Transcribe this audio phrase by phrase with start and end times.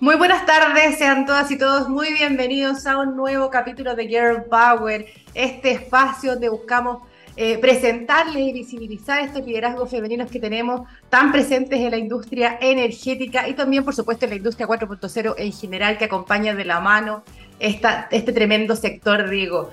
[0.00, 4.44] Muy buenas tardes, sean todas y todos muy bienvenidos a un nuevo capítulo de Girl
[4.44, 7.02] Power, este espacio donde buscamos
[7.34, 13.48] eh, presentarles y visibilizar estos liderazgos femeninos que tenemos tan presentes en la industria energética
[13.48, 17.24] y también, por supuesto, en la industria 4.0 en general que acompaña de la mano
[17.58, 19.72] esta, este tremendo sector, digo.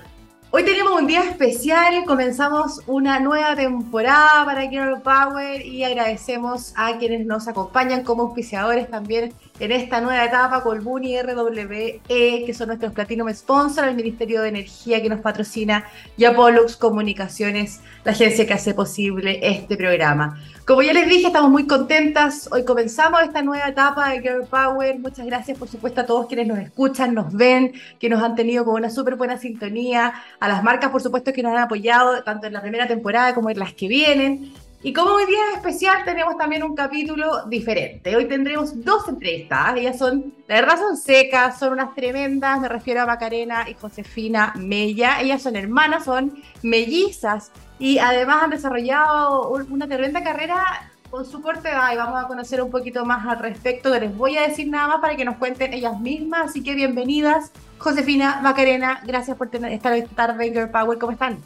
[0.58, 6.96] Hoy tenemos un día especial, comenzamos una nueva temporada para Girl Power y agradecemos a
[6.96, 12.68] quienes nos acompañan como auspiciadores también en esta nueva etapa, Colbún y RWE, que son
[12.68, 15.84] nuestros Platinum Sponsor, el Ministerio de Energía que nos patrocina
[16.16, 20.40] y Pollux Comunicaciones, la agencia que hace posible este programa.
[20.66, 22.48] Como ya les dije, estamos muy contentas.
[22.50, 24.98] Hoy comenzamos esta nueva etapa de Girl Power.
[24.98, 28.64] Muchas gracias, por supuesto, a todos quienes nos escuchan, nos ven, que nos han tenido
[28.64, 30.12] con una súper buena sintonía.
[30.40, 33.48] A las marcas, por supuesto, que nos han apoyado tanto en la primera temporada como
[33.48, 34.54] en las que vienen.
[34.82, 38.16] Y como hoy día es especial, tenemos también un capítulo diferente.
[38.16, 39.76] Hoy tendremos dos entrevistas.
[39.76, 42.60] Ellas son, la verdad, son secas, son unas tremendas.
[42.60, 45.20] Me refiero a Macarena y Josefina Mella.
[45.20, 51.70] Ellas son hermanas, son mellizas y además han desarrollado una tremenda carrera con su corta
[51.70, 53.96] edad y vamos a conocer un poquito más al respecto.
[53.98, 56.50] Les voy a decir nada más para que nos cuenten ellas mismas.
[56.50, 59.00] Así que bienvenidas, Josefina Macarena.
[59.04, 60.98] Gracias por tener, estar esta tarde en Girl Power.
[60.98, 61.38] ¿Cómo están?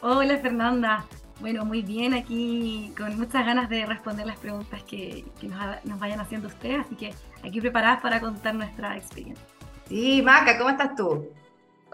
[0.00, 1.04] Hola, Fernanda.
[1.40, 6.46] Bueno, muy bien, aquí con muchas ganas de responder las preguntas que, nos, vayan haciendo
[6.46, 7.12] ustedes, así que
[7.44, 9.44] aquí preparadas para contar nuestra experiencia.
[9.88, 11.26] Sí, Maca, ¿cómo estás tú?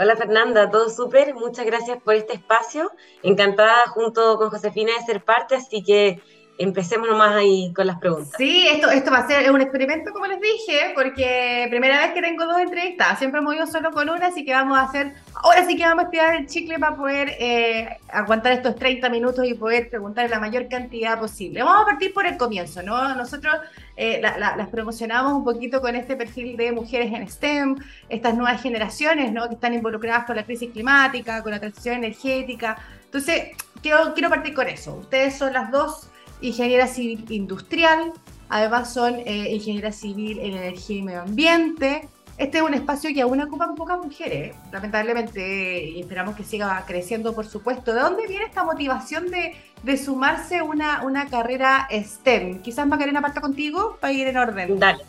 [0.00, 2.92] Hola Fernanda, todo súper, muchas gracias por este espacio,
[3.24, 6.22] encantada junto con Josefina de ser parte, así que
[6.58, 8.34] empecemos nomás ahí con las preguntas.
[8.36, 12.20] Sí, esto, esto va a ser un experimento, como les dije, porque primera vez que
[12.20, 15.64] tengo dos entrevistas, siempre hemos ido solo con una, así que vamos a hacer, ahora
[15.64, 19.54] sí que vamos a estirar el chicle para poder eh, aguantar estos 30 minutos y
[19.54, 21.62] poder preguntar la mayor cantidad posible.
[21.62, 23.14] Vamos a partir por el comienzo, ¿no?
[23.14, 23.54] Nosotros
[23.96, 27.76] eh, las promocionamos un poquito con este perfil de mujeres en STEM,
[28.08, 29.48] estas nuevas generaciones, ¿no?
[29.48, 32.76] Que están involucradas con la crisis climática, con la transición energética.
[33.04, 34.96] Entonces, quiero, quiero partir con eso.
[34.96, 36.10] Ustedes son las dos
[36.40, 38.12] ingeniera civil industrial,
[38.48, 42.08] además son eh, ingeniera civil en energía y medio ambiente.
[42.38, 47.34] Este es un espacio que aún ocupan pocas mujeres, lamentablemente, y esperamos que siga creciendo,
[47.34, 47.92] por supuesto.
[47.92, 52.62] ¿De dónde viene esta motivación de, de sumarse una, una carrera STEM?
[52.62, 54.78] Quizás Macarena parta contigo para ir en orden.
[54.78, 55.04] Dale.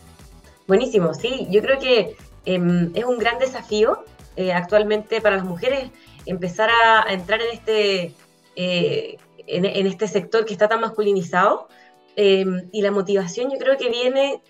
[0.66, 1.46] Buenísimo, sí.
[1.50, 4.04] Yo creo que em, es un gran desafío
[4.36, 5.90] eh, actualmente para las mujeres
[6.26, 8.14] empezar a, entrar en este
[8.56, 9.18] eh,
[9.50, 11.68] en, este sector que está tan masculinizado.
[12.16, 14.42] Eh, y la motivación yo creo que viene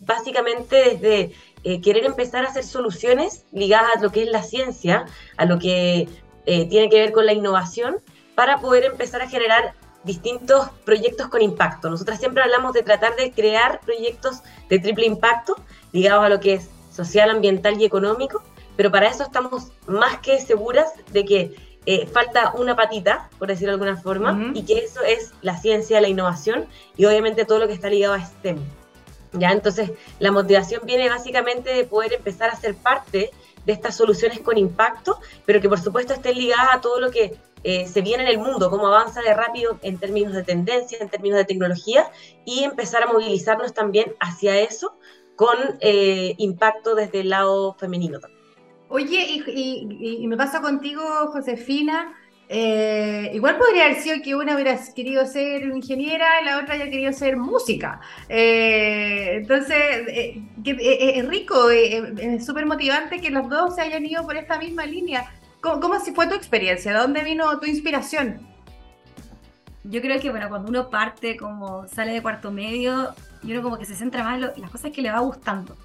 [0.00, 1.32] básicamente desde
[1.64, 5.06] eh, querer empezar a hacer soluciones ligadas a lo que es la ciencia,
[5.36, 6.08] a lo que
[6.46, 7.96] eh, tiene que ver con la innovación,
[8.34, 11.90] para poder empezar a generar distintos proyectos con impacto.
[11.90, 15.56] Nosotras siempre hablamos de tratar de crear proyectos de triple impacto
[15.92, 18.42] ligados a lo que es social, ambiental y económico,
[18.76, 21.54] pero para eso estamos más que seguras de que
[21.90, 26.02] eh, falta una patita, por decirlo de alguna forma, y que eso es la ciencia,
[26.02, 26.66] la innovación
[26.98, 28.58] y obviamente todo lo que está ligado a STEM.
[29.32, 29.52] ¿ya?
[29.52, 33.30] Entonces, la motivación viene básicamente de poder empezar a ser parte
[33.64, 37.38] de estas soluciones con impacto, pero que por supuesto estén ligadas a todo lo que
[37.64, 41.08] eh, se viene en el mundo, cómo avanza de rápido en términos de tendencia, en
[41.08, 42.10] términos de tecnología,
[42.44, 44.98] y empezar a movilizarnos también hacia eso
[45.36, 48.37] con eh, impacto desde el lado femenino también.
[48.88, 52.14] Oye, y, me pasa contigo, Josefina.
[52.50, 56.86] Eh, igual podría haber sido que una hubiera querido ser ingeniera y la otra haya
[56.86, 58.00] querido ser música.
[58.28, 59.76] Eh, entonces,
[60.08, 64.86] eh, es rico, es súper motivante que los dos se hayan ido por esta misma
[64.86, 65.30] línea.
[65.60, 66.92] ¿Cómo, ¿Cómo fue tu experiencia?
[66.92, 68.48] ¿De dónde vino tu inspiración?
[69.84, 73.78] Yo creo que, bueno, cuando uno parte, como sale de cuarto medio, y uno como
[73.78, 75.76] que se centra más en, las cosas que le va gustando.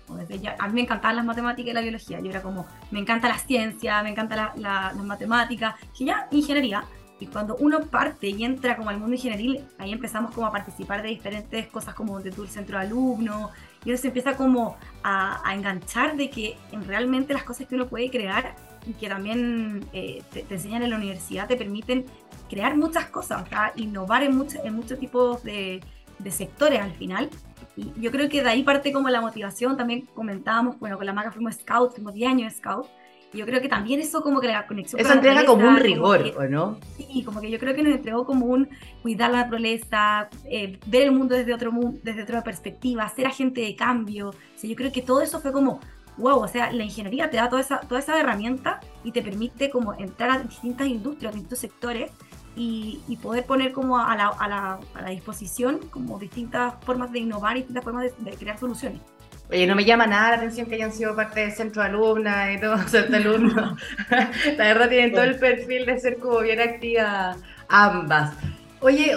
[0.57, 2.19] a mí me encantaban las matemáticas y la biología.
[2.19, 6.83] Yo era como, me encanta la ciencia, me encanta las matemáticas, que ya ingeniería.
[7.19, 11.01] Y cuando uno parte y entra como al mundo ingenieril, ahí empezamos como a participar
[11.03, 13.51] de diferentes cosas como de tu centro de alumnos.
[13.85, 17.87] Y uno se empieza como a, enganchar de que en realmente las cosas que uno
[17.87, 18.55] puede crear
[18.85, 22.05] y que también eh, te, enseñan en la universidad te permiten
[22.49, 23.45] crear muchas cosas,
[23.75, 25.81] innovar en, en muchos tipos de,
[26.19, 27.29] de sectores al final.
[27.75, 31.13] Y yo creo que de ahí parte como la motivación, también comentábamos, bueno, con la
[31.13, 32.87] marca fuimos scout, fuimos 10 años scout,
[33.33, 35.01] y yo creo que también eso como que la conexión...
[35.01, 36.77] Eso entrega como un rigor, ¿o no?
[36.97, 38.69] Sí, como que yo creo que nos entregó como un
[39.01, 41.71] cuidar la naturaleza, eh, ver el mundo desde, otro,
[42.03, 44.29] desde otra perspectiva, ser agente de cambio.
[44.29, 45.79] O sea, yo creo que todo eso fue como,
[46.17, 49.71] wow, o sea, la ingeniería te da toda esa, toda esa herramienta y te permite
[49.71, 52.11] como entrar a distintas industrias, a distintos sectores
[52.55, 57.19] y, poder poner como a la, a, la, a la, disposición como distintas formas de
[57.19, 58.99] innovar y distintas formas de, crear soluciones.
[59.49, 62.55] Oye, no me llama nada la atención que hayan sido parte del centro de alumnas
[62.55, 63.79] y todo, centro alumnos.
[64.09, 67.37] la verdad tienen todo el perfil de ser como bien activas
[67.69, 68.35] ambas.
[68.79, 69.15] Oye,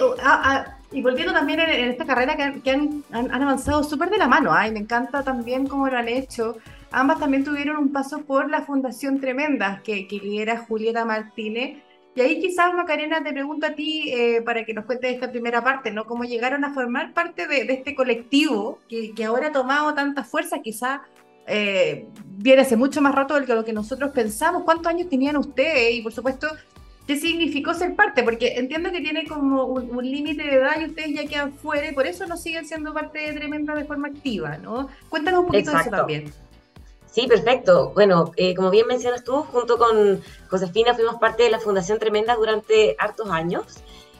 [0.91, 4.71] y volviendo también en, esta carrera que, han, han, avanzado súper de la mano, ay,
[4.71, 6.57] me encanta también cómo lo han hecho.
[6.91, 11.79] Ambas también tuvieron un paso por la Fundación Tremendas, que, que lidera Julieta Martínez,
[12.17, 15.63] y ahí quizás, Macarena, te pregunto a ti eh, para que nos cuentes esta primera
[15.63, 16.05] parte, ¿no?
[16.05, 20.59] Cómo llegaron a formar parte de, este colectivo que, que, ahora ha tomado tanta fuerza,
[20.63, 21.01] quizás
[21.45, 24.63] eh, viene hace mucho más rato del que lo que nosotros pensamos.
[24.63, 25.93] ¿Cuántos años tenían ustedes?
[25.93, 26.47] Y por supuesto,
[27.05, 28.23] ¿qué significó ser parte?
[28.23, 31.93] Porque entiendo que tiene como un, límite de edad y ustedes ya quedan fuera y
[31.93, 34.89] por eso no siguen siendo parte de Tremenda de forma activa, ¿no?
[35.07, 36.33] Cuéntanos un poquito de eso también.
[37.17, 37.93] Sí, perfecto.
[37.95, 40.21] Bueno, eh, como bien mencionas tú, junto con
[40.51, 43.65] Josefina fuimos parte de la Fundación Tremenda durante hartos años.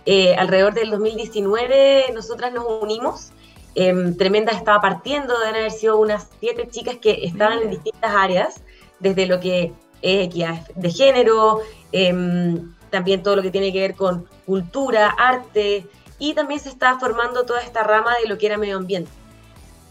[0.08, 3.30] Eh, alrededor del 2019 nosotras nos unimos.
[3.76, 8.64] Em, Tremenda estaba partiendo, de haber sido unas siete chicas que estaban en distintas áreas,
[9.00, 11.62] desde lo que es equidad de género,
[11.92, 15.86] em, también todo lo que tiene que ver con cultura, arte,
[16.18, 19.12] y también se estaba formando toda esta rama de lo que era medio ambiente.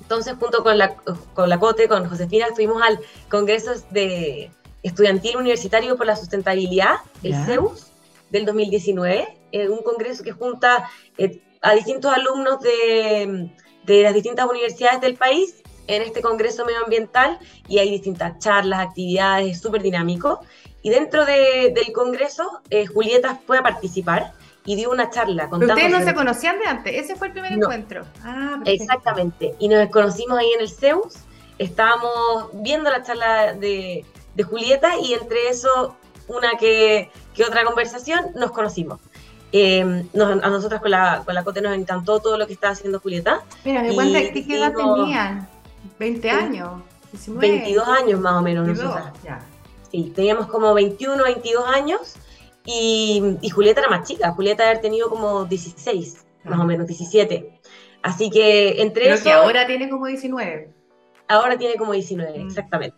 [0.07, 0.95] Entonces, junto con la,
[1.35, 4.53] con la COTE, con Josefina, fuimos al Congreso de
[4.85, 7.89] Estudiantil Universitario por la Sustentabilidad, el CEUS,
[8.31, 10.89] del 2019, eh, un congreso que junta
[11.19, 13.51] eh, a distintos alumnos de,
[13.85, 15.57] de las distintas universidades del país
[15.89, 20.39] en este congreso medioambiental y hay distintas charlas, actividades, es súper dinámico.
[20.83, 24.35] Y dentro de, del congreso, eh, Julieta fue a participar
[24.67, 25.49] y dio una charla.
[25.51, 28.05] Pero ustedes no se conocían de antes, ese fue el primer encuentro.
[28.23, 31.15] Ah, Exactamente, y nos conocimos ahí en el Zeus,
[31.59, 34.05] estábamos viendo la charla de,
[34.35, 35.97] de Julieta y entre eso,
[36.29, 39.01] una que, que otra conversación, nos conocimos.
[39.53, 43.01] Eh, a nosotros con la, con la Cote nos encantó todo lo que estaba haciendo
[43.01, 43.43] Julieta.
[43.65, 45.49] Mira, me cuenta que qué edad tenían,
[45.99, 46.83] 20 años.
[47.27, 49.13] 22 años más o menos nosotras.
[49.91, 52.17] Sí, teníamos como 21, 22 años
[52.67, 57.61] y, Julieta era más chica, Julieta haber tenido como 16, más o menos, 17.
[58.03, 59.25] Así que entre Pero eso...
[59.25, 60.71] que ahora tiene como 19.
[61.29, 62.47] Ahora tiene como 19, mm.
[62.47, 62.97] exactamente.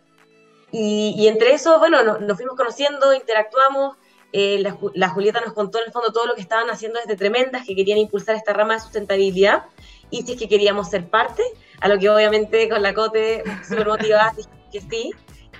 [0.71, 3.97] Y, entre eso, bueno, nos, fuimos conociendo, interactuamos.
[4.31, 4.63] Eh,
[4.93, 7.75] la, Julieta nos contó en el fondo todo lo que estaban haciendo desde Tremendas, que
[7.75, 9.63] querían impulsar esta rama de sustentabilidad.
[10.11, 11.41] Y si es que queríamos ser parte,
[11.81, 14.33] a lo que obviamente con la Cote, súper motivada,
[14.71, 15.11] que sí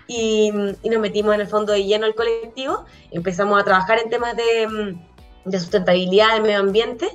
[0.10, 4.36] y, nos metimos en el fondo de lleno al colectivo, empezamos a trabajar en temas
[4.36, 4.98] de,
[5.46, 7.10] de sustentabilidad del medio ambiente,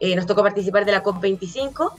[0.00, 1.92] eh, nos tocó participar de la COP25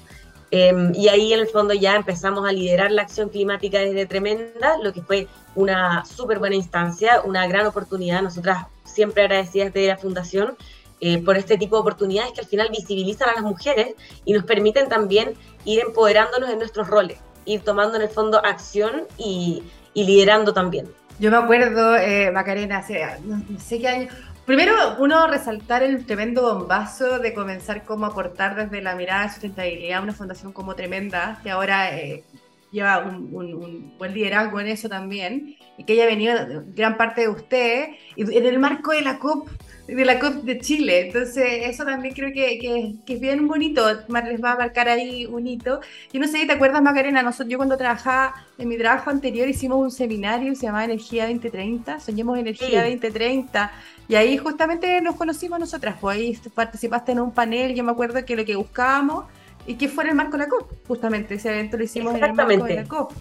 [0.51, 4.77] em, y ahí en el fondo ya empezamos a liderar la acción climática desde Tremenda,
[4.83, 9.98] lo que fue una súper buena instancia, una gran oportunidad, nosotras siempre agradecidas de la
[9.98, 10.57] Fundación
[11.00, 13.95] eh, por este tipo de oportunidades que al final visibilizan a las mujeres
[14.25, 15.33] y nos permiten también
[15.63, 19.63] ir empoderándonos en nuestros roles, ir tomando en el fondo acción y,
[19.94, 20.88] y liderando también.
[21.20, 24.08] Yo me acuerdo, eh, Macarena, hace no, sé qué año.
[24.46, 30.02] Primero, uno resaltar el tremendo bombazo de comenzar como aportar desde la mirada de sustentabilidad
[30.02, 32.24] una fundación como tremenda, que ahora eh,
[32.72, 36.36] lleva un, un, buen liderazgo en eso también, y que haya venido
[36.76, 39.50] gran parte de usted, en el marco de la COP
[39.96, 41.08] de la COP de Chile.
[41.08, 42.60] Entonces, eso también creo que,
[43.06, 45.82] que, es bien bonito, les va a marcar ahí un hito.
[46.14, 49.48] Yo no sé si te acuerdas, Macarena, nosotros, yo cuando trabajaba en mi trabajo anterior
[49.48, 53.72] hicimos un seminario se llamaba Energía 2030, Soñemos Energía 2030,
[54.08, 58.24] y ahí justamente nos conocimos nosotras, pues ahí participaste en un panel, yo me acuerdo
[58.25, 59.25] que lo que buscábamos
[59.66, 62.34] y que fuera el marco de la COP, justamente ese evento lo hicimos en el
[62.34, 63.13] marco de la COP.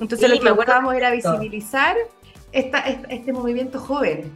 [0.00, 1.96] Entonces lo que buscábamos era visibilizar
[2.52, 4.32] esta, este movimiento joven.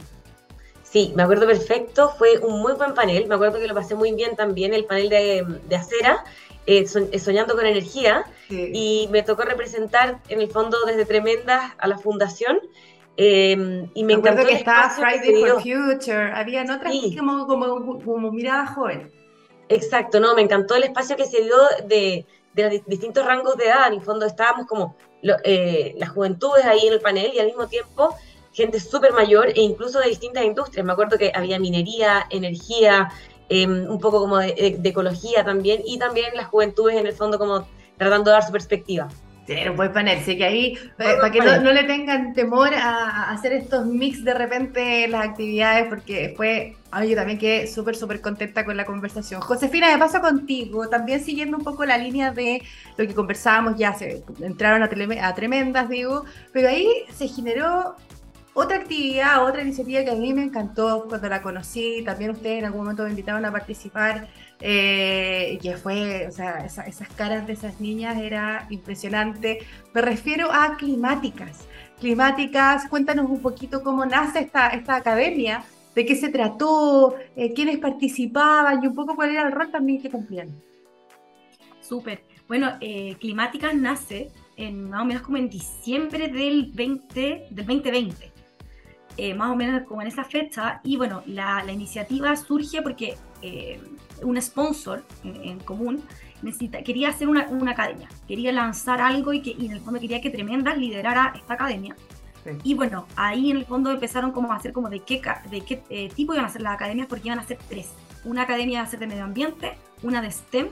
[0.83, 4.11] Sí, me acuerdo perfecto, fue un muy buen panel, me acuerdo que lo pasé muy
[4.11, 6.25] bien también, el panel de, de acera,
[6.67, 11.87] eh, eh, Soñando con Energía, y me tocó representar en el fondo desde Tremendas a
[11.87, 12.59] la fundación,
[13.15, 18.31] eh, y me, me acuerdo que estaba Friday for Future, había otras como, como, como,
[18.31, 19.09] mirada joven.
[19.69, 21.55] Exacto, no, me encantó el espacio que se dio
[21.87, 26.87] de, de los distintos rangos de edad, en el fondo estábamos como las juventudes ahí
[26.87, 28.15] en el panel y al mismo tiempo
[28.53, 30.85] gente súper mayor e incluso de distintas industrias.
[30.85, 33.11] Me acuerdo que había minería, energía,
[33.49, 37.67] em, un poco como de, ecología también, y también las juventudes en el fondo como
[37.97, 39.07] tratando de dar su perspectiva.
[39.51, 43.31] Sí, un buen panel, sí que ahí, eh, para que no, le tengan temor a,
[43.31, 48.21] hacer estos mix de repente las actividades, porque fue, a yo también quedé súper, súper
[48.21, 49.41] contenta con la conversación.
[49.41, 52.61] Josefina, me paso contigo, también siguiendo un poco la línea de
[52.95, 57.95] lo que conversábamos, ya se entraron a, a tremendas, digo, pero ahí se generó
[58.53, 62.65] otra actividad, otra iniciativa que a mí me encantó cuando la conocí, también ustedes en
[62.65, 64.27] algún momento me invitaron a participar,
[64.61, 69.59] eh, que fue, o sea, esas caras de esas niñas era impresionante.
[69.93, 71.67] Me refiero a climáticas.
[71.99, 75.63] Climáticas, cuéntanos un poquito cómo nace esta, esta academia,
[75.95, 80.01] de qué se trató, eh, quiénes participaban y un poco cuál era el rol también
[80.01, 80.49] que cumplían.
[81.81, 82.23] Súper.
[82.47, 88.31] Bueno, eh, Climáticas nace en más o menos como en diciembre del, 20, del 2020.
[89.17, 90.79] Eh, más o menos como en esa fecha.
[90.83, 93.81] Y bueno, la, la iniciativa surge porque eh,
[94.23, 96.03] un sponsor en, común
[96.41, 99.99] necesita, quería hacer una, una, academia, quería lanzar algo y, que, y en el fondo
[99.99, 101.95] quería que Tremendas liderara esta academia.
[102.63, 105.21] Y bueno, ahí en el fondo empezaron como a hacer como de qué,
[105.51, 107.91] de qué eh, tipo iban a ser las academias, porque iban a ser tres.
[108.23, 110.69] Una academia iba a ser de medio ambiente, una de STEM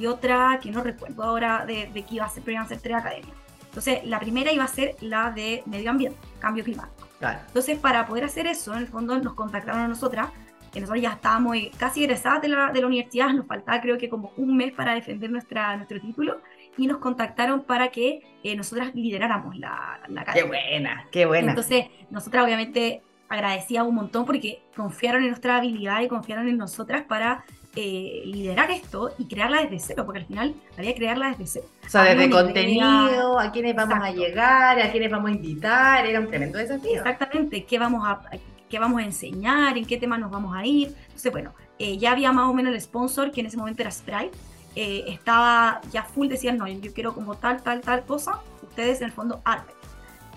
[0.00, 2.68] y otra que no recuerdo ahora de, de qué iba a ser, pero iban a
[2.68, 3.36] ser tres academias.
[3.66, 7.04] Entonces, la primera iba a ser la de medio ambiente, cambio climático.
[7.46, 10.28] Entonces, para poder hacer eso, en el fondo nos contactaron a nosotras,
[10.74, 14.08] que nosotros ya estábamos casi egresadas de la, de la universidad, nos faltaba creo que
[14.08, 16.40] como un mes para defender nuestra, nuestro título,
[16.76, 21.50] y nos contactaron para que eh, nosotras lideráramos la, la Qué buena, qué buena.
[21.50, 27.04] Entonces, nosotras obviamente agradecíamos un montón porque confiaron en nuestra habilidad y confiaron en nosotras
[27.04, 27.44] para
[27.76, 31.66] eh, liderar esto y crearla desde cero, porque al final había que crearla desde cero.
[31.86, 36.18] O sea, desde contenido, a quiénes vamos a llegar, a quiénes vamos a invitar, era
[36.18, 36.96] un tremendo desafío.
[36.96, 38.20] Exactamente, qué vamos a,
[38.68, 40.94] qué vamos a enseñar, en qué temas nos vamos a ir.
[41.04, 43.90] Entonces, bueno, eh, ya había más o menos el sponsor, que en ese momento era
[43.90, 44.32] Sprite,
[44.76, 49.06] eh, estaba ya full, decían, no, yo quiero como tal, tal, tal cosa, ustedes en
[49.06, 49.72] el fondo, ARPE,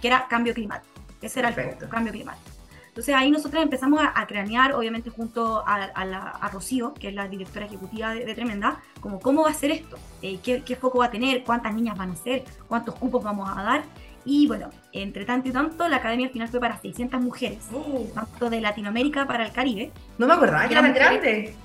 [0.01, 0.93] que era cambio climático.
[1.21, 2.57] Ese era el cambio climático.
[2.97, 8.11] Entonces ahí nosotros empezamos a, cranear, obviamente junto a, Rocío, que es la directora ejecutiva
[8.15, 11.75] de, Tremenda, como cómo va a ser esto, eh, qué, foco va a tener, cuántas
[11.75, 13.83] niñas van a ser, cuántos cupos vamos a dar.
[14.29, 18.09] Y bueno, entre tanto y tanto, la academia al final fue para 600 mujeres, uh.
[18.13, 19.93] tanto de Latinoamérica para el Caribe.
[20.17, 21.55] No me acordaba que era tan grande.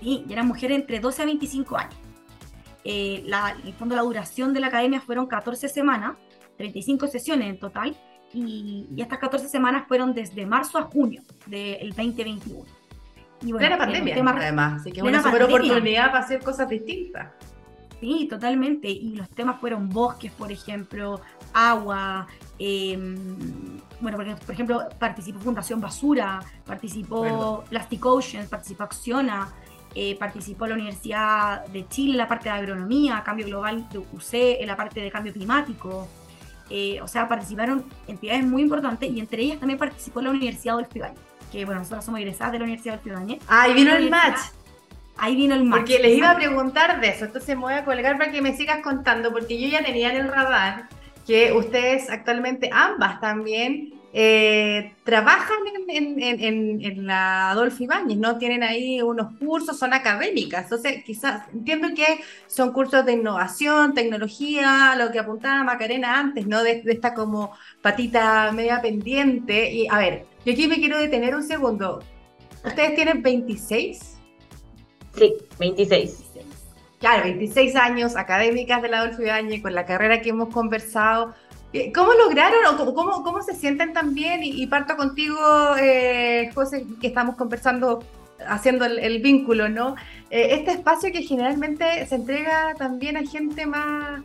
[0.00, 1.94] Sí, y eran mujeres entre 12 a 25 años.
[2.84, 6.12] Eh, la, en el fondo, la duración de la academia fueron 14 semanas,
[6.58, 7.96] 35 sesiones en total
[8.32, 12.64] y, estas 14 semanas fueron desde marzo a junio del 2021.
[13.44, 17.32] Y bueno, pandemia, además, así que es una super oportunidad para hacer cosas distintas.
[18.02, 18.88] Sí, totalmente.
[18.88, 21.20] Y los temas fueron bosques, por ejemplo,
[21.54, 22.26] agua.
[22.58, 29.48] Em, bueno, porque, por ejemplo, participó Fundación Basura, participó Plastic Oceans, participó Acciona,
[29.94, 34.60] eh, participó la Universidad de Chile en la parte de agronomía, cambio global de UC
[34.60, 36.08] en la parte de cambio climático.
[36.70, 40.98] Eh, o sea, participaron entidades muy importantes y entre ellas también participó la Universidad Adolfo
[40.98, 41.20] Ibáñez,
[41.52, 43.44] que bueno, nosotros somos egresadas de la Universidad Adolfo Ibáñez.
[43.46, 44.40] Ah, vino el match.
[45.22, 45.82] Ahí vino el match.
[45.82, 48.56] Porque les iba a preguntar de eso, entonces me voy a colgar para que me
[48.56, 50.88] sigas contando, porque yo ya tenía en el radar
[51.24, 58.36] que ustedes actualmente, ambas también, eh, trabajan en, la Adolfo Ibáñez, ¿no?
[58.36, 64.96] Tienen ahí unos cursos, son académicas, entonces quizás entiendo que son cursos de innovación, tecnología,
[64.98, 66.64] lo que apuntaba Macarena antes, ¿no?
[66.64, 69.72] De, esta como patita media pendiente.
[69.72, 72.02] Y a ver, yo aquí me quiero detener un segundo.
[72.64, 74.11] ¿Ustedes tienen 26?
[75.14, 76.24] Sí, 26.
[76.98, 81.34] Claro, 26 años académicas de la Adolfo Ibáñez, con la carrera que hemos conversado.
[81.72, 84.40] Eh, ¿Cómo lograron o cómo, cómo se sienten también?
[84.44, 85.36] Y, parto contigo,
[85.80, 88.04] eh, José, que estamos conversando,
[88.46, 89.96] haciendo el, vínculo, ¿no?
[90.30, 94.22] Eh, este espacio que generalmente se entrega también a gente más...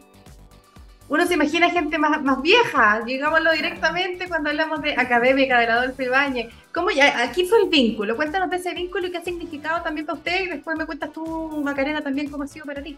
[1.10, 5.76] Uno se imagina gente más, más vieja, digámoslo directamente cuando hablamos de académica de la
[5.76, 6.54] Adolfo Ibáñez.
[6.74, 8.18] ¿Cómo ya, aquí fue el vínculo?
[8.18, 11.14] Cuéntanos de ese vínculo y qué ha significado también para usted y después me cuentas
[11.14, 12.98] tú, Macarena, también cómo ha sido para ti.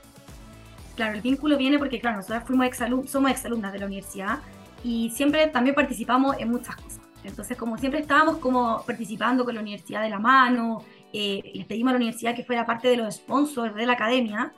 [0.95, 2.67] Claro, el vínculo viene porque, claro, nosotros fuimos
[3.09, 4.39] somos exalumnas de la universidad
[4.83, 6.99] y siempre también participamos en muchas cosas.
[7.23, 11.91] Entonces, como siempre estábamos como participando con la universidad de la mano, eh, les pedimos
[11.91, 14.51] a la universidad que fuera parte de los sponsors de la academia.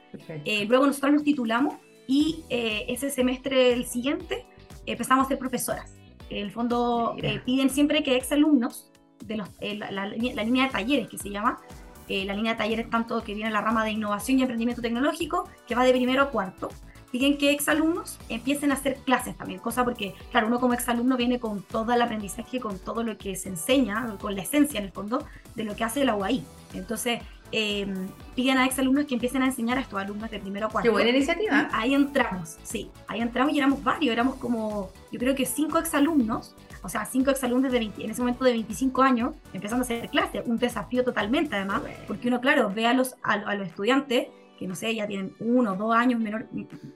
[0.45, 1.75] Eh, luego nosotros nos titulamos
[2.07, 4.45] y eh, ese semestre el siguiente
[4.85, 5.93] empezamos a ser profesoras.
[6.29, 7.15] En el fondo
[7.45, 8.91] piden siempre que exalumnos
[9.25, 11.59] de los, la, línea de talleres que se llama,
[12.07, 14.81] eh, la línea de talleres tanto que viene en la rama de innovación y emprendimiento
[14.81, 16.69] tecnológico, que va de primero a cuarto.
[17.11, 21.39] Piden que exalumnos empiecen a hacer clases también, cosa porque, claro, uno como exalumno viene
[21.41, 24.91] con todo el aprendizaje, con todo lo que se enseña, con la esencia en el
[24.93, 26.41] fondo de lo que hace la UAI.
[26.73, 27.87] Entonces, eh,
[28.35, 30.87] piden a exalumnos que empiecen a enseñar a estos alumnos de primero a cuarto.
[30.87, 31.69] Qué buena iniciativa.
[31.73, 36.55] ahí entramos, sí, ahí entramos y éramos varios, éramos como, yo creo que cinco exalumnos
[36.83, 40.41] o sea, cinco exalumnos de en ese momento de 25 años, empezando a hacer clase,
[40.45, 44.27] un desafío totalmente además, porque uno, claro, ve a los, a, los estudiantes
[44.57, 46.45] que no sé, ya tienen uno, dos años menor,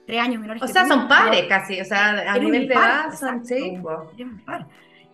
[0.06, 0.62] tres años menores.
[0.62, 3.76] O sea, son pares casi, o sea, a nivel de edad son, sí.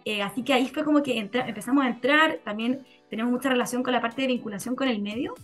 [0.04, 3.92] Eh, así que ahí fue como que empezamos a entrar, también tenemos mucha relación con
[3.92, 5.34] la parte de vinculación con el medio.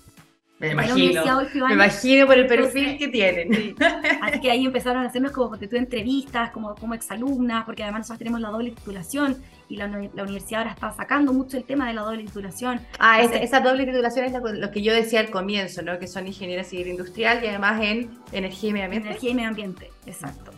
[0.58, 1.22] Me imagino,
[1.68, 3.76] me imagino por el perfil que tienen.
[4.22, 8.20] Así que ahí empezaron a hacernos como tú entrevistas, como, como exalumnas, porque además nosotros
[8.20, 9.36] tenemos la doble titulación
[9.68, 12.80] y la, la, universidad ahora está sacando mucho el tema de la doble titulación.
[12.98, 15.98] Ah, esa, doble titulación es lo, que yo decía al comienzo, ¿no?
[15.98, 19.08] que son ingeniería civil industrial y además en energía y medio ambiente.
[19.10, 20.52] Energía y medio ambiente, exacto.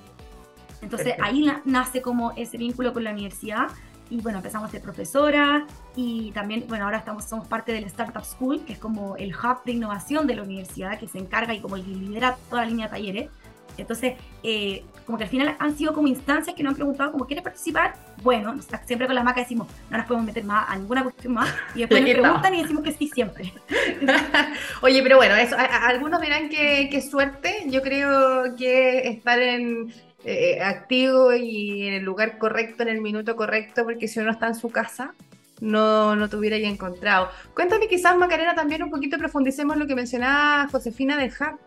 [0.81, 3.67] Entonces ahí nace como ese vínculo con la universidad
[4.11, 8.25] y bueno, empezamos a ser profesora y también, bueno, ahora estamos, somos parte del Startup
[8.25, 11.61] School, que es como el hub de innovación de la universidad que se encarga y
[11.61, 13.31] como lidera toda la línea de talleres.
[13.79, 17.25] Entonces, eh, como que al final han sido como instancias que nos han preguntado, como,
[17.25, 17.95] ¿quieres participar?
[18.23, 21.49] Bueno, siempre con las marcas decimos, no nos podemos meter más a ninguna cuestión más,
[21.75, 23.53] y después nos preguntan y decimos que sí siempre.
[24.83, 30.61] Oye, pero bueno, eso, algunos dirán que, que suerte, yo creo que estar en eh,
[30.61, 34.55] activo y en el lugar correcto, en el minuto correcto, porque si uno está en
[34.55, 35.15] su casa,
[35.61, 37.29] no, no te hubiera ya encontrado.
[37.55, 41.59] Cuéntame quizás, Macarena, también un poquito profundicemos lo que mencionaba Josefina del Hub.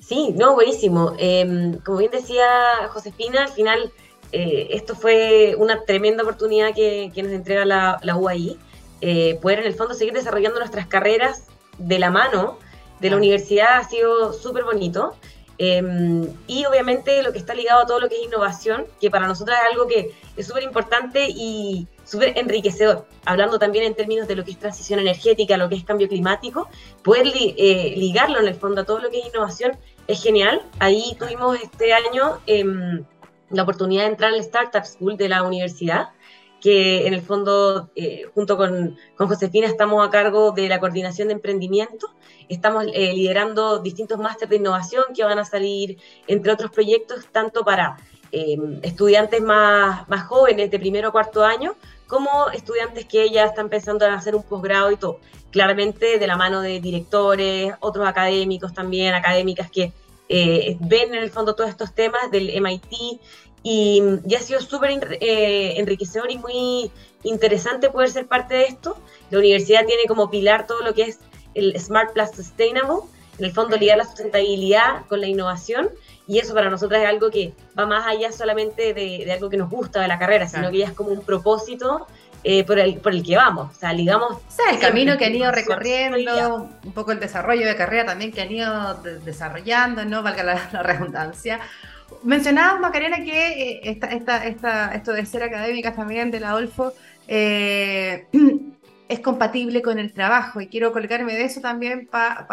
[0.00, 1.14] Sí, no, buenísimo.
[1.18, 2.46] Em, como bien decía
[2.90, 3.92] Josefina, al final
[4.32, 8.58] eh, esto fue una tremenda oportunidad que, nos entrega la, la UAI,
[9.00, 11.46] eh, poder en el fondo seguir desarrollando nuestras carreras
[11.78, 12.58] de la mano
[13.00, 15.14] de la universidad ha sido súper bonito.
[15.58, 19.26] Em, y obviamente lo que está ligado a todo lo que es innovación, que para
[19.26, 24.36] nosotros es algo que es súper importante y súper enriquecedor, hablando también en términos de
[24.36, 26.68] lo que es transición energética, lo que es cambio climático,
[27.02, 30.62] poder eh, ligarlo en el fondo a todo lo que es innovación es genial.
[30.80, 33.04] Ahí tuvimos este año em,
[33.50, 36.08] la oportunidad de entrar al Startup School de la universidad
[36.64, 41.28] que en el fondo, eh, junto con, con, Josefina, estamos a cargo de la coordinación
[41.28, 42.08] de emprendimiento.
[42.48, 47.66] Estamos eh, liderando distintos másteres de innovación que van a salir, entre otros proyectos, tanto
[47.66, 47.98] para
[48.32, 53.68] eh, estudiantes más, más jóvenes de primero o cuarto año, como estudiantes que ya están
[53.68, 55.20] pensando en hacer un posgrado y todo.
[55.50, 59.92] Claramente de la mano de directores, otros académicos también, académicas que
[60.26, 63.20] ven en el fondo todos estos temas del MIT
[63.64, 64.02] y,
[64.36, 68.96] ha sido súper eh, enriquecedor y muy interesante poder ser parte de esto.
[69.30, 71.18] La universidad tiene como pilar todo lo que es
[71.54, 75.88] el Smart Plus Sustainable, en el fondo ligar la sustentabilidad con la innovación
[76.26, 79.70] y eso para nosotros es algo que va más allá solamente de, algo que nos
[79.70, 82.06] gusta de la carrera, sino que ya es como un propósito
[82.44, 84.32] eh, por, el, por el que vamos, o sea, digamos...
[84.32, 88.30] O sea, el camino que han ido recorriendo, un poco el desarrollo de carrera también
[88.30, 90.22] que han ido desarrollando, ¿no?
[90.22, 91.60] Valga la redundancia.
[92.22, 94.44] Mencionabas, Macarena, que eh, esta,
[94.94, 96.92] esto de ser académica también del Adolfo
[97.28, 98.26] eh,
[99.08, 102.46] es compatible con el trabajo y quiero colgarme de eso también para,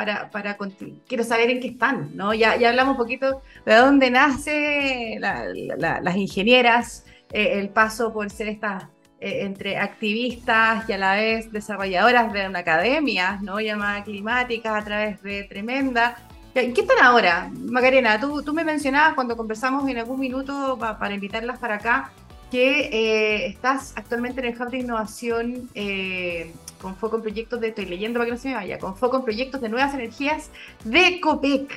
[1.07, 2.33] quiero saber en qué están, ¿no?
[2.33, 8.49] Ya, ya hablamos un poquito de dónde nace las ingenieras, eh, el paso por ser
[8.49, 8.85] estas
[9.23, 13.59] entre activistas y a la vez desarrolladoras de una academia, ¿no?
[13.59, 16.17] Llamada climática a través de Tremenda,
[16.53, 17.49] ¿Qué están ahora?
[17.65, 22.11] Macarena, tú, tú me mencionabas cuando conversamos en algún minuto para invitarlas para acá
[22.51, 27.69] que eh, estás actualmente en el Hub de Innovación eh, con foco en proyectos de,
[27.69, 30.49] estoy leyendo para que no se me vaya, con foco en proyectos de nuevas energías
[30.83, 31.71] de COPEC.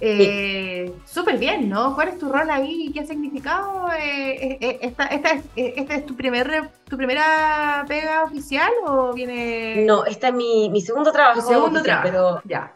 [0.00, 1.94] Eh, Súper bien, ¿no?
[1.94, 2.90] ¿Cuál es tu rol ahí?
[2.94, 3.88] ¿Qué ha significado?
[3.90, 9.84] esta, esta, esta, es tu, primer, tu primera pega oficial o viene...?
[9.84, 11.42] No, esta es mi, mi segundo trabajo.
[11.42, 12.72] segundo trabajo, pero ya.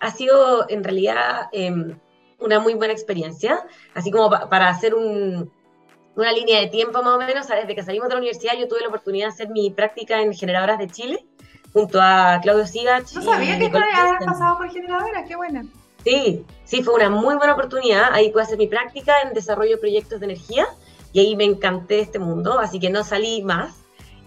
[0.00, 1.98] Ha sido en realidad em,
[2.38, 7.46] una muy buena experiencia, así como para hacer una línea de tiempo más o menos,
[7.48, 10.34] desde que salimos de la universidad yo tuve la oportunidad de hacer mi práctica en
[10.34, 11.26] generadoras de Chile,
[11.72, 13.12] junto a Claudio Sigach.
[13.14, 15.64] No sabía que habías pasado por generadoras, qué buena.
[16.04, 19.78] Sí, sí, fue una muy buena oportunidad, ahí pude hacer mi práctica en desarrollo de
[19.78, 20.66] proyectos de energía,
[21.12, 23.76] y ahí me encanté de este mundo, así que no salí más.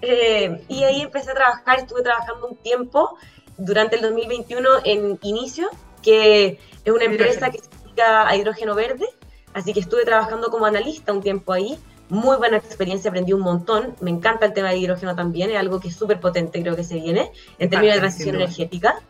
[0.01, 3.17] Eh, y ahí empecé a trabajar, estuve trabajando un tiempo
[3.63, 5.69] durante el 2021 en Inicio,
[6.02, 9.06] que es una empresa que se dedica a hidrógeno verde,
[9.54, 11.78] así que estuve trabajando como analista un tiempo ahí,
[12.10, 15.80] muy buena experiencia, aprendí un montón, me encanta el tema de hidrógeno también, es algo
[15.80, 19.02] que es súper potente creo que se viene en términos de transición energética,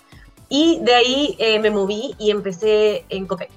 [0.49, 3.49] y de ahí eh, me moví y empecé en COPEC.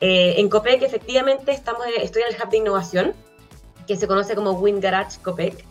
[0.00, 3.14] Eh, en COPEC efectivamente estamos, estoy en el Hub de Innovación,
[3.86, 5.64] que se conoce como Wind Garage COPEC,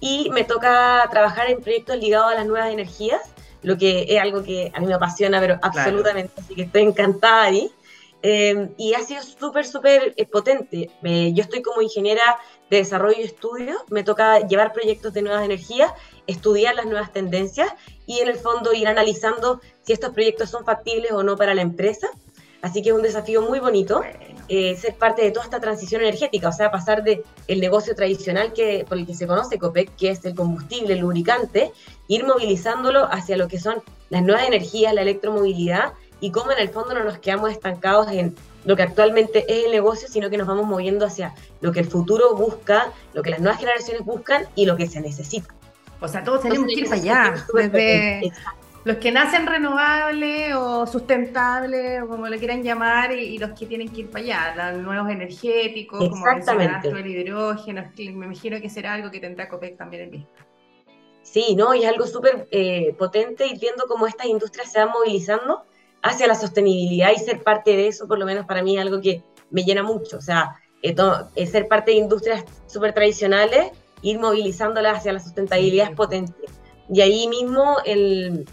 [0.00, 3.22] y me toca trabajar en proyectos ligados a las nuevas energías,
[3.62, 7.44] lo que es algo que a mí me apasiona, pero absolutamente, así que estoy encantada
[7.44, 7.70] ahí.
[8.20, 10.90] Eh, y ha sido súper, súper eh, potente.
[11.02, 12.22] yo estoy como ingeniera
[12.68, 15.92] de desarrollo y estudio, me toca llevar proyectos de nuevas energías,
[16.26, 17.72] estudiar las nuevas tendencias
[18.06, 21.62] y en el fondo ir analizando si estos proyectos son factibles o no para la
[21.62, 22.08] empresa.
[22.62, 24.02] Así que es un desafío muy bonito.
[24.48, 28.54] eh, ser parte de toda esta transición energética, o sea, pasar de el negocio tradicional
[28.54, 31.70] que, por el que se conoce COPEC, que es el combustible, el lubricante,
[32.08, 36.70] ir movilizándolo hacia lo que son las nuevas energías, la electromovilidad, y cómo en el
[36.70, 40.46] fondo no nos quedamos estancados en lo que actualmente es el negocio, sino que nos
[40.46, 44.66] vamos moviendo hacia lo que el futuro busca, lo que las nuevas generaciones buscan y
[44.66, 45.54] lo que se necesita.
[46.00, 48.32] O sea, todos tenemos que ir para allá, desde,
[48.84, 53.88] los que nacen renovables o sustentables, o como le quieran llamar, y, los que tienen
[53.88, 56.26] que ir para allá, los nuevos energéticos, como
[56.96, 60.46] el hidrógeno, me imagino que será algo que tendrá COPEC también en vista.
[61.22, 61.74] Sí, ¿no?
[61.74, 65.64] Y es algo súper eh, potente ir viendo cómo estas industrias se van movilizando
[66.02, 69.00] hacia la sostenibilidad y ser parte de eso, por lo menos para mí, es algo
[69.00, 70.16] que me llena mucho.
[70.16, 75.96] O sea, eh, ser parte de industrias súper tradicionales, ir movilizándolas hacia la sustentabilidad es
[75.96, 76.44] potente.
[76.88, 78.46] Y ahí mismo el,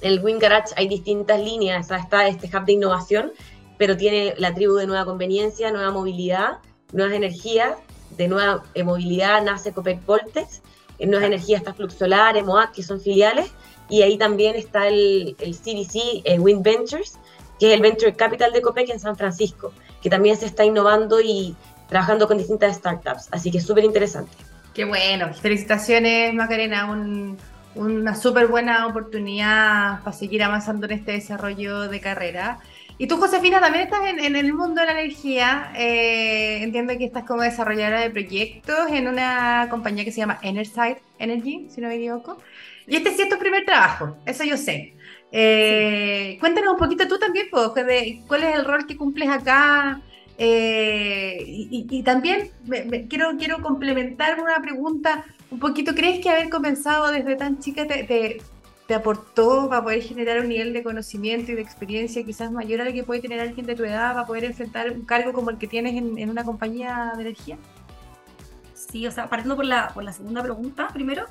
[0.00, 3.32] el Wing Garage hay distintas líneas, está este hub de innovación,
[3.78, 6.58] pero tiene la tribu de nueva conveniencia, nueva movilidad,
[6.92, 7.76] nuevas energías,
[8.16, 10.62] de nueva eh, movilidad nace Copec Voltex,
[10.98, 13.50] en nuevas energías está Flux Solar, EMOAC, que son filiales,
[13.88, 17.18] y ahí también está el, el CBC eh, Wind Ventures,
[17.58, 21.20] que es el Venture Capital de Copec en San Francisco, que también se está innovando
[21.20, 21.54] y
[21.88, 24.32] trabajando con distintas startups, así que es súper interesante.
[24.74, 27.36] Qué bueno, felicitaciones Macarena, un,
[27.74, 32.58] una súper buena oportunidad para seguir avanzando en este desarrollo de carrera.
[32.98, 35.72] Y tú, Josefina, también estás en, el mundo de la energía.
[35.74, 40.98] Eh, entiendo que estás como desarrolladora de proyectos en una compañía que se llama Enerside
[41.18, 42.36] Energy, si no me equivoco.
[42.86, 44.94] Y este sí es tu primer trabajo, eso yo sé.
[45.32, 47.70] Eh, cuéntanos un poquito tú también, pues,
[48.26, 50.02] cuál es el rol que cumples acá.
[50.36, 52.50] Eh, y, también
[53.08, 58.04] quiero, quiero complementar una pregunta un poquito, ¿crees que haber comenzado desde tan chica te,
[58.04, 62.92] te, aportó para poder generar un nivel de conocimiento y de experiencia quizás mayor al
[62.92, 65.68] que puede tener alguien de tu edad para poder enfrentar un cargo como el que
[65.68, 67.56] tienes en, una compañía de energía?
[68.74, 71.26] Sí, o sea, partiendo por la, por la segunda pregunta primero,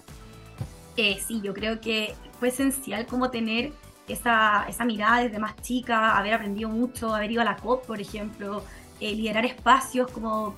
[0.96, 3.74] eh, sí, yo creo que fue esencial como tener
[4.08, 8.00] esa, esa mirada desde más chica, haber aprendido mucho, haber ido a la COP, por
[8.00, 8.64] ejemplo,
[9.00, 10.56] eh, liderar espacios como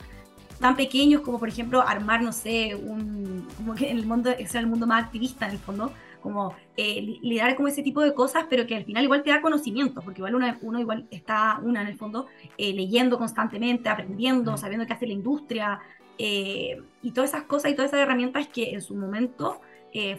[0.61, 4.61] tan pequeños como por ejemplo armar, no sé, un, como que en el mundo, sea
[4.61, 8.45] el mundo más activista en el fondo, como eh, liderar como ese tipo de cosas,
[8.49, 11.81] pero que al final igual te da conocimiento, porque igual uno, uno igual está, una
[11.81, 15.79] en el fondo, eh, leyendo constantemente, aprendiendo, sabiendo qué hace la industria,
[16.17, 19.59] eh, y todas esas cosas y todas esas herramientas que en su momento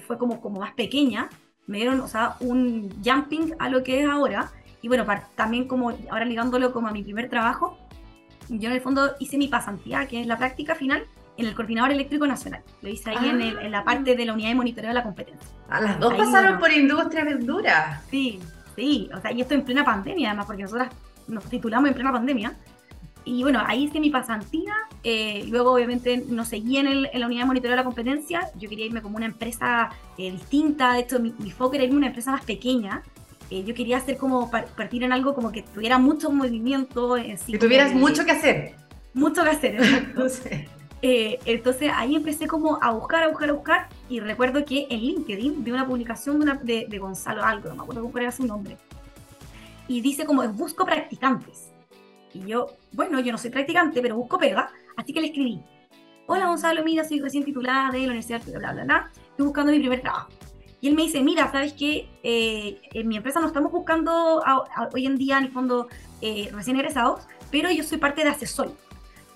[0.06, 1.30] fue como, como más pequeña,
[1.66, 4.52] me dieron, o sea, un jumping a lo que es ahora,
[4.82, 7.78] y bueno, también como ahora ligándolo como a mi primer trabajo,
[8.48, 11.04] yo en el fondo hice mi pasantía, que es la práctica final,
[11.36, 12.62] en el Coordinador Eléctrico Nacional.
[12.82, 13.84] Lo hice ahí en, la ah.
[13.84, 15.48] parte de la unidad de monitoreo de la competencia.
[15.68, 18.02] A las dos pasaron por industria verdura.
[18.10, 18.38] Sí,
[18.76, 19.08] sí.
[19.14, 20.92] O sea, y esto en plena pandemia, además, porque nosotras
[21.28, 22.52] nos titulamos en plena pandemia.
[23.24, 24.74] Y bueno, ahí hice mi pasantía.
[25.04, 28.50] Eh, luego, obviamente, no seguí en, la unidad de monitoreo de la competencia.
[28.58, 30.94] Yo quería irme como una empresa eh, distinta.
[30.94, 33.02] De hecho, mi, mi, foco era irme a una empresa más pequeña.
[33.52, 37.18] Eh, yo quería hacer como partir en algo como que tuviera mucho movimiento.
[37.18, 38.74] Eh, que tuvieras mucho que hacer.
[39.12, 40.70] Mucho que hacer, entonces,
[41.02, 45.00] eh, entonces ahí empecé como a buscar, a buscar, a buscar y recuerdo que en
[45.00, 48.46] LinkedIn vi una publicación de, una, de, Gonzalo algo, no me acuerdo cuál era su
[48.46, 48.78] nombre,
[49.86, 51.72] y dice como busco practicantes.
[52.32, 55.60] Y yo, bueno, yo no soy practicante, pero busco pega, así que le escribí,
[56.26, 59.78] hola Gonzalo, mira, soy recién titulada de la universidad, bla, bla, bla, estoy buscando mi
[59.78, 60.30] primer trabajo.
[60.82, 62.08] Y él me dice, mira, ¿sabes qué?
[62.24, 64.42] Eh, en mi empresa no estamos buscando
[64.92, 65.86] hoy en día, en el fondo,
[66.20, 67.20] eh, recién egresados,
[67.52, 68.74] pero yo soy parte de Asesol,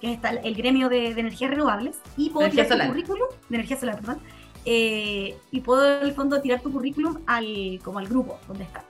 [0.01, 3.95] que es el gremio de, energías renovables, y puedo tirar tu currículum, de energía solar,
[3.95, 4.19] perdón,
[4.65, 8.85] eh, y puedo, en el fondo, tirar tu currículum al, como al grupo donde está.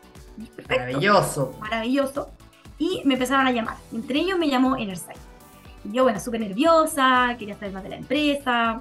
[0.66, 1.54] Maravilloso.
[1.60, 2.30] Maravilloso.
[2.78, 3.76] Y me empezaron a llamar.
[3.92, 5.12] Entre ellos me llamó Energize.
[5.84, 8.80] Y yo, bueno, súper nerviosa, quería saber más de la empresa.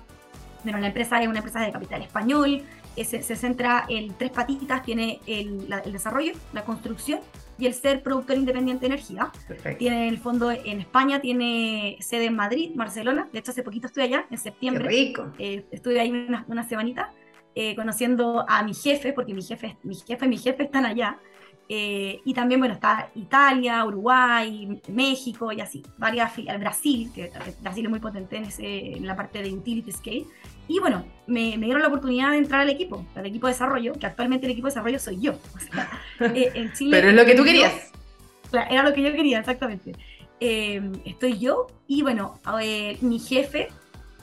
[0.63, 2.63] Bueno, la empresa es una empresa de capital español,
[3.03, 7.19] se, centra en tres patitas, tiene el, desarrollo, la construcción
[7.57, 9.31] y el ser productor independiente de energía.
[9.77, 13.27] Tiene el fondo en España, tiene sede en Madrid, Barcelona.
[13.33, 14.87] De hecho, hace poquito estuve allá, en septiembre.
[14.87, 15.33] rico.
[15.39, 17.11] Eh, estuve ahí una, una semanita
[17.57, 21.17] eh, conociendo a mi jefe, porque mi jefe, mi jefe y mi jefe están allá.
[21.69, 27.31] Eh, y también, bueno, está Italia, Uruguay, México y así, varias filiales, Brasil, que
[27.61, 30.25] Brasil es muy potente en, ese, en la parte de utility scale.
[30.67, 33.93] Y bueno, me, me, dieron la oportunidad de entrar al equipo, al equipo de desarrollo,
[33.93, 35.33] que actualmente el equipo de desarrollo soy yo.
[36.19, 37.73] Eh, en Chile, Pero es lo que tú querías.
[38.69, 39.93] era lo que yo quería, exactamente.
[40.39, 42.39] Eh, estoy yo y bueno,
[43.01, 43.67] mi jefe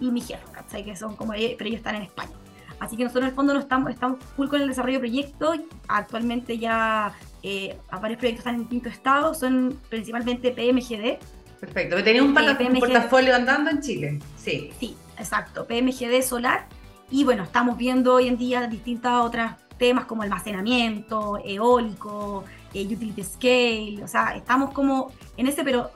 [0.00, 0.42] y mi jefe,
[0.84, 2.32] Que son como, pero ellos están en España.
[2.80, 5.60] Así que nosotros en el fondo no estamos, estamos full con el desarrollo de proyectos.
[5.86, 11.18] Actualmente ya eh, varios proyectos están en quinto estado, son principalmente PMGD,
[11.62, 12.02] Perfecto.
[12.02, 14.18] Tenía un, un portafolio andando en Chile.
[14.36, 14.72] Sí.
[14.80, 15.66] Sí, exacto.
[15.66, 16.66] PMGD solar.
[17.10, 23.22] Y bueno, estamos viendo hoy en día distintos otros temas como almacenamiento, eólico, eh, utility
[23.22, 24.00] scale.
[24.02, 25.90] O sea, estamos como en ese, pero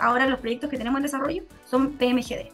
[0.00, 2.52] ahora los proyectos que tenemos en desarrollo son PMGD.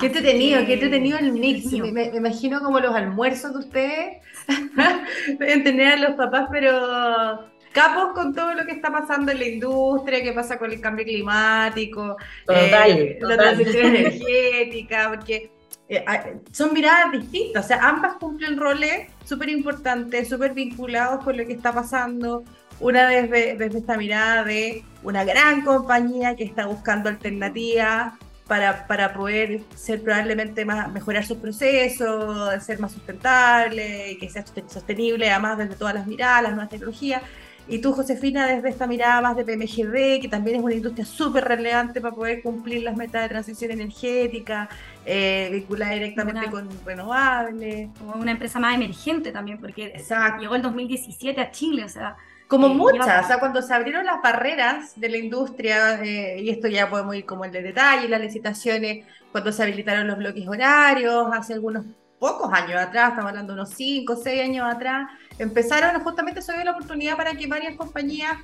[0.00, 1.70] Qué entretenido, qué entretenido el mix.
[1.72, 4.22] Me, me, imagino como los almuerzos de ustedes.
[5.38, 9.46] Deben tener a los papás, pero capos con todo lo que está pasando en la
[9.46, 12.16] industria, qué pasa con el cambio climático,
[12.48, 15.50] eh, la transición energética, porque
[15.96, 21.46] eh, son miradas distintas, o sea, ambas cumplen roles súper importantes, súper vinculados con lo
[21.46, 22.44] que está pasando.
[22.80, 28.14] Una desde, desde esta mirada de una gran compañía que está buscando alternativas
[28.48, 35.30] para, para, poder ser probablemente más, mejorar sus procesos, ser más sustentable que sea sostenible,
[35.30, 37.22] además desde todas las miradas, las nuevas tecnologías.
[37.68, 41.44] Y tú, Josefina, desde esta mirada más de PMGD, que también es una industria súper
[41.44, 44.68] relevante para poder cumplir las metas de transición energética,
[45.06, 47.88] eh, vinculada directamente con renovables.
[47.98, 49.94] Como una empresa más emergente también, porque
[50.40, 52.16] llegó el 2017 a Chile, o sea...
[52.48, 56.50] Como eh, muchas, o sea, cuando se abrieron las barreras de la industria, eh, y
[56.50, 60.46] esto ya podemos ir como el de detalle, las licitaciones, cuando se habilitaron los bloques
[60.46, 61.86] horarios, hace algunos
[62.18, 66.52] pocos años atrás, estamos hablando de unos 5 o 6 años atrás, empezaron justamente se
[66.52, 68.36] dio la oportunidad para que varias compañías,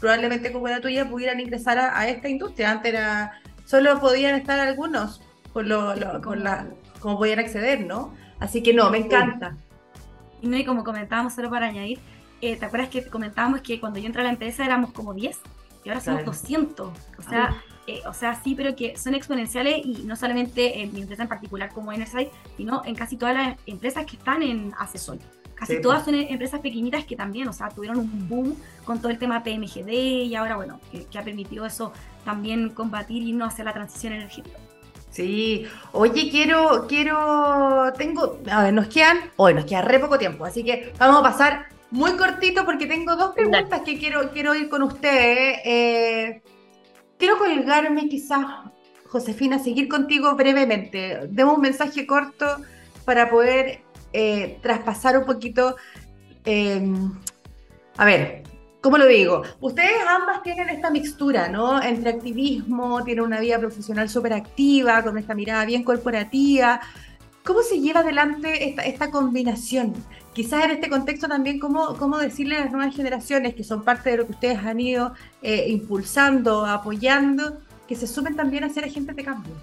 [0.00, 2.70] probablemente como la tuya, pudieran ingresar a, esta industria.
[2.70, 5.20] Antes era, solo podían estar algunos
[5.52, 6.66] por lo, la,
[7.00, 8.14] como podían acceder, ¿no?
[8.38, 9.56] Así que no, me encanta.
[10.42, 11.98] Y no, y como comentábamos, solo para añadir,
[12.42, 15.38] eh, ¿te acuerdas que comentábamos que cuando yo entré a la empresa éramos como 10
[15.84, 16.88] y ahora somos 200?
[17.18, 17.56] O sea,
[17.86, 21.28] eh, o sea, sí, pero que son exponenciales y no solamente en mi empresa en
[21.28, 25.18] particular como Enerside, sino en casi todas las empresas que están en Accesol.
[25.56, 29.18] Casi todas son empresas pequeñitas que también, o sea, tuvieron un boom con todo el
[29.18, 31.92] tema PMGD y ahora, bueno, que, ha permitido eso
[32.24, 34.58] también combatir y no hacer la transición energética.
[35.10, 40.44] Sí, oye, quiero, quiero, tengo, a ver, nos quedan, hoy nos queda re poco tiempo,
[40.44, 44.68] así que vamos a pasar muy cortito porque tengo dos preguntas que quiero, quiero ir
[44.68, 45.60] con ustedes.
[45.64, 46.42] Eh,
[47.18, 48.44] quiero colgarme quizás,
[49.06, 51.28] Josefina, seguir contigo brevemente.
[51.30, 52.44] Demos un mensaje corto
[53.06, 53.85] para poder
[54.18, 55.76] eh, traspasar un poquito.
[56.44, 57.12] Em,
[57.98, 58.44] a ver,
[58.80, 59.42] ¿cómo lo digo?
[59.60, 61.82] Ustedes ambas tienen esta mixtura, ¿no?
[61.82, 66.80] Entre activismo, tienen una vida profesional súper activa, con esta mirada bien corporativa.
[67.44, 69.94] ¿Cómo se lleva adelante esta, esta combinación?
[70.36, 74.10] quizás en este contexto también cómo, cómo decirle a las nuevas generaciones que son parte
[74.10, 78.84] de lo que ustedes han ido eh, impulsando, apoyando, que se sumen también a ser
[78.84, 79.54] agentes de cambio.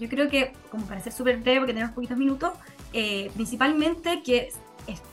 [0.00, 2.52] Yo creo que, como para ser súper breve, porque tenemos poquitos minutos,
[2.92, 4.50] eh, principalmente que,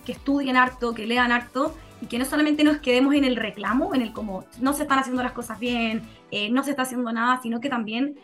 [0.07, 4.01] estudien harto, que lean harto y que no solamente nos quedemos en el reclamo, en
[4.01, 7.39] el como no se están haciendo las cosas bien, eh, no se está haciendo nada,
[7.41, 8.17] sino que también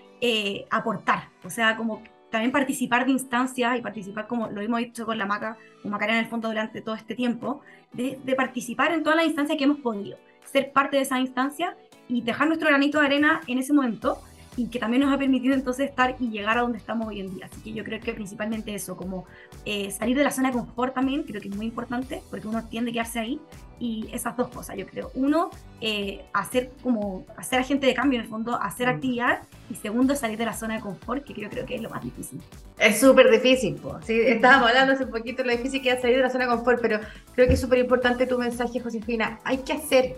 [0.69, 5.17] aportar, o sea, como también participar de instancias y participar, como lo hemos hecho con
[5.17, 7.61] la Maca, con Macarena en el fondo durante todo este tiempo,
[7.91, 10.17] de, de participar en todas las instancias que hemos podido,
[10.49, 11.75] ser parte de esa instancia
[12.07, 14.17] y dejar nuestro granito de arena en ese momento
[14.55, 17.33] y que también nos ha permitido entonces estar y llegar a donde estamos hoy en
[17.33, 17.47] día.
[17.51, 19.25] Así que yo creo que principalmente eso, como
[19.65, 22.63] eh, salir de la zona de confort también, creo que es muy importante, porque uno
[22.67, 23.39] tiende a quedarse ahí,
[23.79, 25.11] y esas dos cosas, yo creo.
[25.15, 25.49] Uno,
[25.81, 28.91] eh, hacer como, hacer agente de cambio en el fondo, hacer mm.
[28.91, 31.89] actividad, y segundo, salir de la zona de confort, que creo, creo que es lo
[31.89, 32.39] más difícil.
[32.77, 33.79] Es súper difícil.
[34.05, 34.19] ¿sí?
[34.19, 36.51] estábamos hablando hace un poquito de lo difícil que es salir de la zona de
[36.51, 36.99] confort, pero
[37.33, 39.39] creo que es súper importante tu mensaje, Josefina.
[39.43, 40.15] Hay que hacer,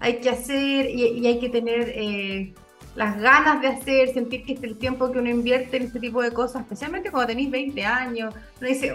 [0.00, 1.92] hay que hacer y, hay que tener...
[1.94, 2.54] Eh,
[2.94, 6.22] las ganas de hacer, sentir que es el tiempo que uno invierte en este tipo
[6.22, 8.34] de cosas, especialmente cuando tenéis 20 años.
[8.60, 8.94] Uno dice,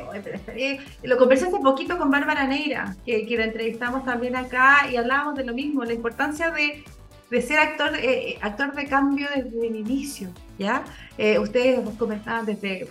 [1.03, 5.35] Lo conversé hace poquito con Bárbara Neira, que, que la entrevistamos también acá y hablábamos
[5.35, 6.83] de lo mismo, la importancia de,
[7.29, 10.83] de ser actor, eh, eh, actor de cambio desde el inicio, ¿ya?
[11.17, 12.87] Eh, ustedes comentaban desde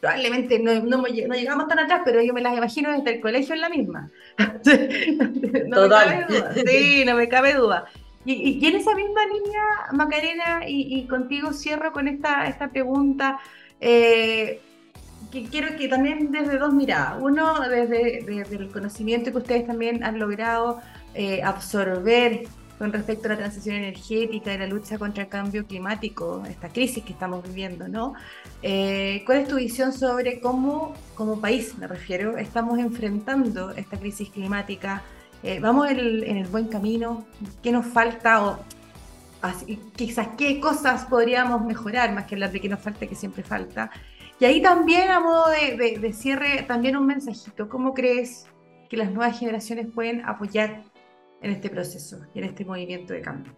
[0.00, 3.54] probablemente no, no, no, llegamos tan atrás, pero yo me las imagino desde el colegio
[3.54, 4.10] en la misma.
[4.38, 6.54] no me cabe duda.
[6.54, 7.86] Sí, no me cabe duda.
[8.26, 9.62] Y, en esa misma línea,
[9.92, 13.38] Macarena, y, contigo cierro con esta, esta pregunta,
[13.80, 14.60] eh,
[15.30, 17.18] que quiero que también desde dos miradas.
[17.20, 20.80] Uno, desde, el conocimiento que ustedes también han logrado
[21.14, 26.42] eh, absorber con respecto a la transición energética y la lucha contra el cambio climático,
[26.46, 28.14] esta crisis que estamos viviendo, ¿no?
[28.62, 34.28] Eh, ¿Cuál es tu visión sobre cómo, como país, me refiero, estamos enfrentando esta crisis
[34.30, 35.02] climática?
[35.42, 37.26] Eh, vamos en el, buen camino,
[37.62, 38.58] qué nos falta o
[39.94, 43.90] quizás qué cosas podríamos mejorar, más que hablar de qué nos falta, que siempre falta.
[44.38, 47.68] Y ahí también, a modo de, cierre, también un mensajito.
[47.68, 48.46] ¿Cómo crees
[48.88, 50.84] que las nuevas generaciones pueden apoyar
[51.42, 53.54] en este proceso y en este movimiento de cambio?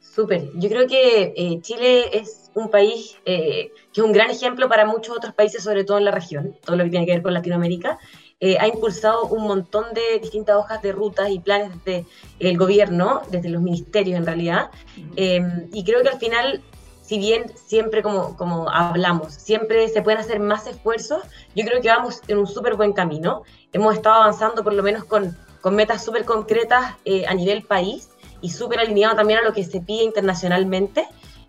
[0.00, 0.50] Súper.
[0.56, 4.84] Yo creo que eh, Chile es un país eh, que es un gran ejemplo para
[4.84, 7.32] muchos otros países, sobre todo en la región, todo lo que tiene que ver con
[7.32, 7.98] Latinoamérica.
[8.40, 12.06] Eh, ha impulsado un montón de distintas hojas de rutas y planes desde
[12.40, 14.70] el gobierno, desde los ministerios en realidad.
[15.16, 16.62] y creo que al final,
[17.02, 21.22] si bien siempre como, como hablamos, siempre se pueden hacer más esfuerzos,
[21.54, 23.42] yo creo que vamos en un súper buen camino.
[23.72, 26.94] Hemos estado avanzando por lo menos con, con metas súper concretas
[27.28, 28.08] a nivel país
[28.44, 31.06] y súper alineado también a lo que se pide internacionalmente,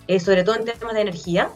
[0.08, 1.50] eh, sobre todo en temas de energía.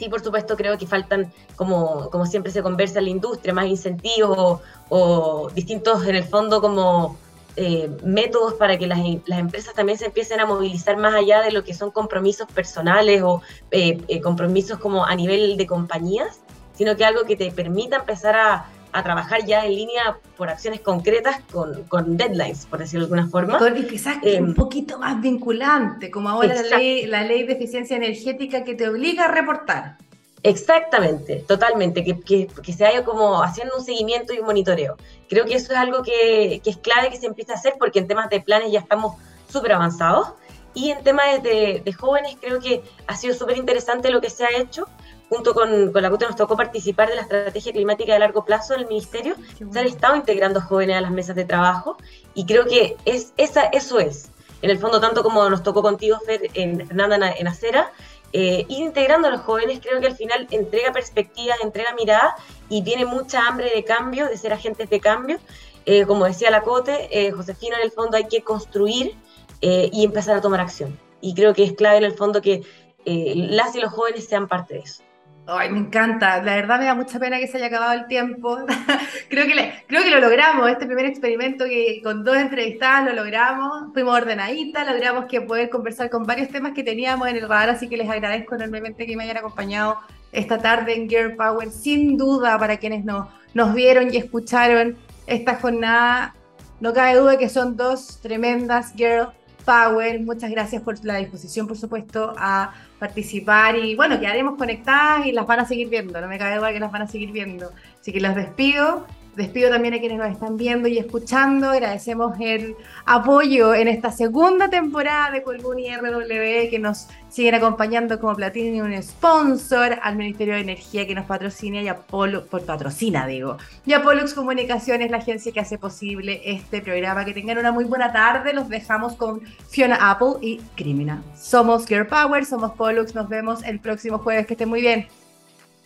[0.00, 3.66] Sí, por supuesto, creo que faltan, como, como siempre se conversa en la industria, más
[3.66, 4.58] incentivos
[4.88, 7.18] o, distintos, en el fondo, como
[7.56, 11.52] eh, métodos para que las, las, empresas también se empiecen a movilizar más allá de
[11.52, 16.40] lo que son compromisos personales o eh, compromisos como a nivel de compañías,
[16.74, 20.80] sino que algo que te permita empezar a, a trabajar ya en línea por acciones
[20.80, 23.58] concretas con, con deadlines, por decirlo de alguna forma.
[23.76, 27.96] y quizás eh, un poquito más vinculante, como ahora la ley, la ley de eficiencia
[27.96, 29.96] energética que te obliga a reportar.
[30.42, 34.96] Exactamente, totalmente, que, que, que, se haya como haciendo un seguimiento y un monitoreo.
[35.28, 37.98] Creo que eso es algo que, que es clave que se empiece a hacer porque
[37.98, 39.16] en temas de planes ya estamos
[39.50, 40.28] súper avanzados
[40.72, 44.44] y en temas de, de, jóvenes creo que ha sido súper interesante lo que se
[44.44, 44.86] ha hecho
[45.30, 48.74] junto con, con la CUTE nos tocó participar de la estrategia climática de largo plazo
[48.74, 51.96] del ministerio, se han estado integrando jóvenes a las mesas de trabajo
[52.34, 56.18] y creo que es, esa, eso es, en el fondo, tanto como nos tocó contigo,
[56.26, 57.92] Fer, en, Fernanda, en Acera,
[58.32, 62.34] eh, ir integrando a los jóvenes creo que al final entrega perspectivas, entrega mirada
[62.68, 65.38] y tiene mucha hambre de cambio, de ser agentes de cambio.
[65.86, 69.14] Eh, como decía la COTE, eh, Josefina, en el fondo hay que construir
[69.62, 70.98] y empezar a tomar acción.
[71.20, 72.62] Y creo que es clave en el fondo que
[73.04, 75.02] las y los jóvenes sean parte de eso.
[75.46, 76.42] Ay, me encanta.
[76.42, 78.58] La verdad me da mucha pena que se haya acabado el tiempo.
[79.28, 80.70] creo, que creo que lo logramos.
[80.70, 83.92] Este primer experimento que con dos entrevistadas lo logramos.
[83.92, 87.88] Fuimos ordenaditas, logramos que poder conversar con varios temas que teníamos en el radar, así
[87.88, 89.98] que les agradezco enormemente que me hayan acompañado
[90.30, 91.70] esta tarde en Girl Power.
[91.70, 96.34] Sin duda, para quienes no, nos vieron y escucharon esta jornada,
[96.80, 99.28] no cabe duda que son dos tremendas Girl
[99.64, 100.20] Power.
[100.20, 105.46] Muchas gracias por la disposición, por supuesto, a participar y bueno, quedaremos conectadas y las
[105.46, 107.70] van a seguir viendo, no me cabe duda que las van a seguir viendo.
[108.00, 109.06] Así que los despido.
[109.36, 111.70] Despido también a quienes nos están viendo y escuchando.
[111.70, 112.74] Agradecemos el
[113.06, 118.90] apoyo en esta segunda temporada de Colbún y RW que nos siguen acompañando como Platinum
[119.00, 123.92] Sponsor, al Ministerio de Energía que nos patrocina y a Pollux, por patrocina digo, y
[123.92, 127.24] a Pollux Comunicaciones, la agencia que hace posible este programa.
[127.24, 128.52] Que tengan una muy buena tarde.
[128.52, 131.22] Los dejamos con Fiona Apple y Criminal.
[131.36, 133.14] Somos Girl Power, somos Pollux.
[133.14, 134.46] Nos vemos el próximo jueves.
[134.46, 135.06] Que estén muy bien.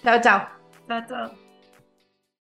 [0.03, 0.49] Chao, chao.
[0.89, 1.44] Chao, chao.